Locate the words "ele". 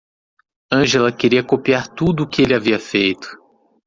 2.41-2.55